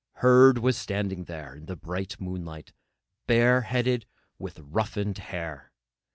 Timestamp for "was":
0.57-0.79